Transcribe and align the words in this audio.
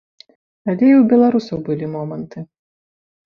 Але 0.69 0.77
і 0.77 0.95
ў 0.95 1.03
беларусаў 1.11 1.59
былі 1.67 1.85
моманты. 1.95 2.39